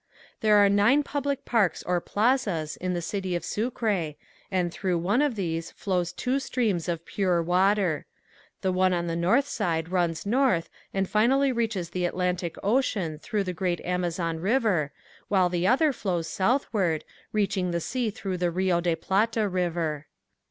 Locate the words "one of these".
4.97-5.69